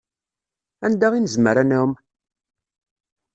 Anda 0.85 1.07
i 1.15 1.19
nezmer 1.21 1.55
ad 1.61 1.65
nɛumm? 1.67 1.93